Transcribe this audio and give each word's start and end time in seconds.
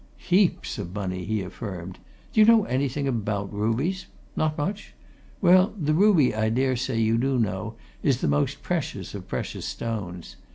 "Heaps 0.17 0.79
of 0.79 0.95
money!" 0.95 1.25
he 1.25 1.43
affirmed. 1.43 1.99
"Do 2.33 2.39
you 2.39 2.47
know 2.47 2.63
anything 2.65 3.07
about 3.07 3.53
rubies? 3.53 4.07
Not 4.35 4.57
much? 4.57 4.95
well, 5.41 5.75
the 5.79 5.93
ruby, 5.93 6.33
I 6.33 6.49
daresay 6.49 6.99
you 6.99 7.19
do 7.19 7.37
know, 7.37 7.75
is 8.01 8.19
the 8.19 8.27
most 8.27 8.63
precious 8.63 9.13
of 9.13 9.27
precious 9.27 9.65
stones. 9.67 10.37